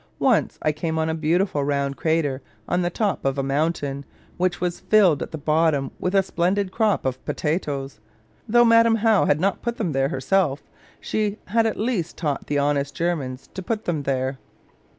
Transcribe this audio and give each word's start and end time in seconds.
Once 0.17 0.57
I 0.63 0.71
came 0.71 0.97
on 0.97 1.09
a 1.09 1.13
beautiful 1.13 1.63
round 1.63 1.95
crater 1.95 2.41
on 2.67 2.81
the 2.81 2.89
top 2.89 3.23
of 3.23 3.37
a 3.37 3.43
mountain, 3.43 4.03
which 4.37 4.59
was 4.59 4.79
filled 4.79 5.21
at 5.21 5.29
the 5.29 5.37
bottom 5.37 5.91
with 5.99 6.15
a 6.15 6.23
splendid 6.23 6.71
crop 6.71 7.05
of 7.05 7.23
potatoes. 7.23 7.99
Though 8.49 8.65
Madam 8.65 8.95
How 8.95 9.25
had 9.25 9.39
not 9.39 9.61
put 9.61 9.77
them 9.77 9.91
there 9.91 10.09
herself, 10.09 10.63
she 10.99 11.37
had 11.49 11.67
at 11.67 11.77
least 11.77 12.17
taught 12.17 12.47
the 12.47 12.57
honest 12.57 12.95
Germans 12.95 13.45
to 13.53 13.61
put 13.61 13.85
them 13.85 14.01
there. 14.01 14.39